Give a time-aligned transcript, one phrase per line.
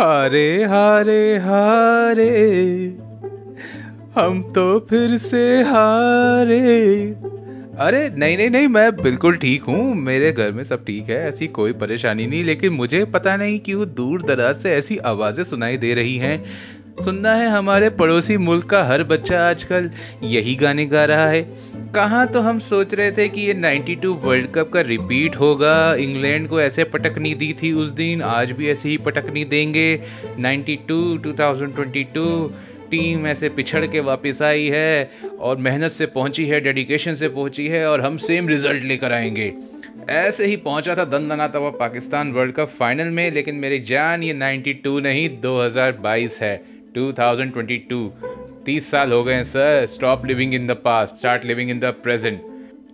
[0.00, 2.28] हारे हारे हारे,
[4.14, 6.60] हम तो फिर से हारे।
[7.78, 11.46] अरे नहीं नहीं नहीं, मैं बिल्कुल ठीक हूँ, मेरे घर में सब ठीक है, ऐसी
[11.48, 15.94] कोई परेशानी नहीं, लेकिन मुझे पता नहीं क्यों दूर दराज से ऐसी आवाज़ें सुनाई दे
[15.94, 16.44] रही हैं।
[17.04, 19.90] सुनना है हमारे पड़ोसी मुल्क का हर बच्चा आजकल
[20.22, 21.42] यही गाने गा रहा है।
[21.94, 26.48] कहाँ तो हम सोच रहे थे कि ये 92 वर्ल्ड कप का रिपीट होगा। इंग्लैंड
[26.48, 30.00] को ऐसे पटकनी दी थी उस दिन, आज भी ऐसे ही पटकनी देंगे।
[30.38, 32.50] 92 2022
[32.90, 35.10] टीम ऐसे पिछड़ के वापस आई है
[35.40, 39.52] और मेहनत से पहुँची है, डेडिकेशन से पहुँची है और हम सेम रिज़ल्ट लेकर आएँगे।
[40.08, 44.22] ऐसे ही पहुँचा था दन दनाता हुआ पाकिस्तान वर्ल्ड कप फाइनल में, लेकिन मेरी जान,
[44.22, 46.56] ये 92 नहीं 2022 है
[46.94, 48.10] 2022
[48.66, 52.42] तीस साल हो गए sir stop living in the past start living in the present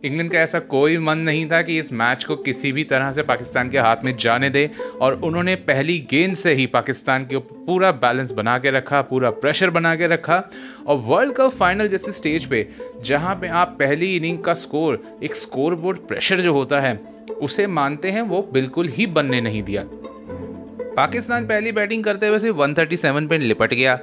[0.04, 3.22] England का ऐसा कोई मन नहीं था कि इस मैच को किसी भी तरह से
[3.22, 7.64] पाकिस्तान के हाथ में जाने दे और उन्होंने पहली गेंद से ही पाकिस्तान के ऊपर
[7.66, 10.50] पूरा बैलेंस बना के रखा, पूरा प्रेशर बना के रखा
[10.86, 12.68] और वर्ल्ड कप फाइनल जैसे स्टेज पे,
[13.04, 17.00] जहाँ पे आप पहली इनिंग का स्कोर एक स्कोर बोर्ड प्रेशर जो होता है,
[17.42, 19.84] उसे मानते हैं, वो बिल्कुल ही बनने नहीं दिया।
[20.96, 23.98] पाकिस्तान पहली बैटिंग करते हुए सिर्फ़ 137 पे लिपट गया।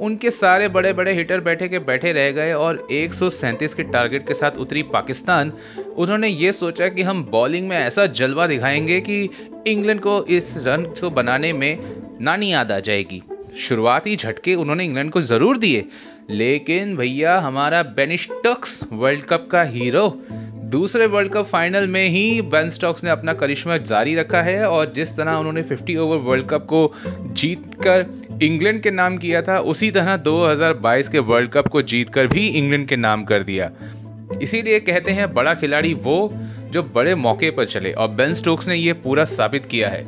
[0.00, 3.82] उनके सारे बड़े बड़े हिटर बैठे के बैठे रह गए और एक सौ सैंतीस के
[3.82, 5.52] टारगेट के साथ उतरी पाकिस्तान।
[5.96, 9.30] उन्होंने ये सोचा कि हम बॉलिंग में ऐसा जलवा दिखाएँगे कि
[9.66, 11.78] इंग्लैंड को इस रन को बनाने में
[12.20, 13.22] नानी याद आ जाएगी।
[13.58, 15.84] शुरुआती झटके उन्होंने इंग्लैंड को ज़रूर दिए।
[16.30, 20.22] लेकिन भैया, हमारा बेनिस्टक्स वर्ल्ड कप का हीरो
[20.64, 24.92] दूसरे वर्ल्ड कप फाइनल में ही बेन स्टॉक्स ने अपना करिश्मा जारी रखा है और
[24.92, 29.90] जिस तरह उन्होंने 50 ओवर वर्ल्ड कप को जीतकर इंग्लैंड के नाम किया था, उसी
[29.90, 33.70] तरह 2022 के वर्ल्ड कप को जीतकर भी इंग्लैंड के नाम कर दिया।
[34.42, 36.30] इसीलिए कहते हैं बड़ा खिलाड़ी वो
[36.70, 40.04] जो बड़े मौके पर चले, और बेन स्टोक्स ने यह पूरा साबित किया है।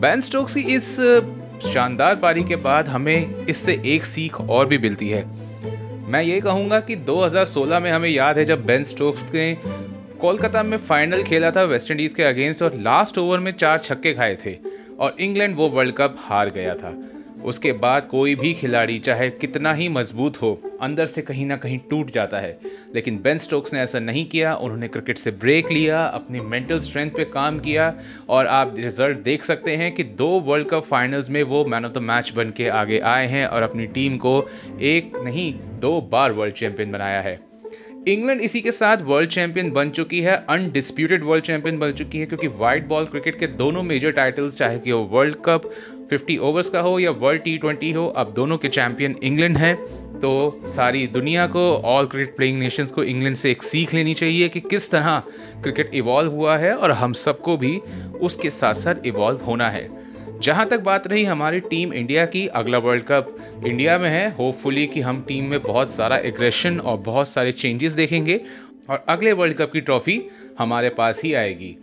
[0.00, 0.94] बेन स्टोक्स की इस
[1.64, 5.24] शानदार पारी के बाद हमें इससे एक सीख और भी मिलती है।
[6.08, 9.56] मैं ये कहूँगा कि 2016 में हमें याद है जब बेन स्टोक्स ने
[10.20, 14.12] कोलकाता में फाइनल खेला था वेस्ट इंडीज के अगेंस्ट और लास्ट ओवर में चार छक्के
[14.14, 14.56] खाए थे,
[15.00, 16.94] और इंग्लैंड वो वर्ल्ड कप हार गया था।
[17.44, 21.78] उसके बाद कोई भी खिलाड़ी, चाहे कितना ही मज़बूत हो, अंदर से कहीं ना कहीं
[21.90, 22.58] टूट जाता है।
[22.94, 27.10] लेकिन बेन स्टोक्स ने ऐसा नहीं किया, उन्होंने क्रिकेट से ब्रेक लिया, अपनी मेंटल स्ट्रेंथ
[27.10, 27.94] पे काम किया,
[28.28, 31.92] और आप रिज़ल्ट देख सकते हैं कि दो वर्ल्ड कप फाइनल्स में वो मैन ऑफ़
[31.92, 34.48] द मैच बन के आगे आए हैं और अपनी टीम को
[34.80, 37.47] एक नहीं, दो बार वर्ल्ड चैंपियन बनाया है।
[38.08, 42.26] इंग्लैंड इसी के साथ वर्ल्ड चैंपियन बन चुकी है अनडिस्प्यूटेड वर्ल्ड चैंपियन बन चुकी है,
[42.26, 45.70] क्योंकि व्हाइट बॉल क्रिकेट के दोनों मेजर टाइटल्स चाहे कि वो वर्ल्ड कप
[46.12, 49.74] 50 ओवर्स का हो या वर्ल्ड टी ट्वेंटी हो, अब दोनों के चैंपियन इंग्लैंड है।
[50.20, 54.48] तो सारी दुनिया को ऑल क्रिकेट प्लेइंग नेशंस को इंग्लैंड से एक सीख लेनी चाहिए
[54.48, 55.22] कि किस तरह
[55.62, 57.76] क्रिकेट इवॉल्व हुआ है और हम सबको भी
[58.20, 59.88] उसके साथ साथ इवॉल्व होना है।
[60.38, 63.34] जहाँ तक बात रही हमारी टीम इंडिया की, अगला वर्ल्ड कप
[63.66, 67.92] इंडिया में है। होपफुली कि हम टीम में बहुत सारा एग्रेशन और बहुत सारे चेंजेस
[67.92, 68.40] देखेंगे
[68.90, 70.22] और अगले वर्ल्ड कप की ट्रॉफी
[70.58, 71.76] हमारे पास ही आएगी।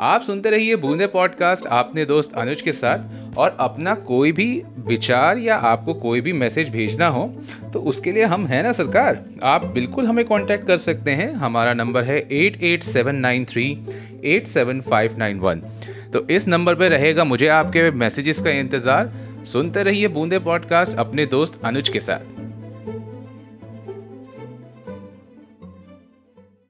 [0.00, 5.38] आप सुनते रहिए बूंदे पॉडकास्ट आपने दोस्त अनुज के साथ। और अपना कोई भी विचार
[5.38, 7.24] या आपको कोई भी मैसेज भेजना हो
[7.72, 9.24] तो उसके लिए हम हैं ना सरकार?
[9.42, 13.66] आप बिल्कुल हमें कांटेक्ट कर सकते हैं। हमारा नंबर है eight eight seven nine three,
[14.24, 15.62] eight seven five nine one.
[16.12, 19.12] तो इस नंबर पर रहेगा मुझे आपके मैसेजेस का इंतज़ार।
[19.44, 22.37] सुनते रहिए बूंदे पॉडकास्ट अपने दोस्त अनुज के साथ।